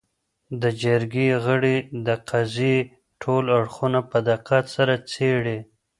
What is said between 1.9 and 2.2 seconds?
د